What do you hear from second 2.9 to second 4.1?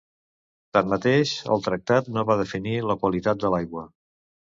qualitat de l'aigua.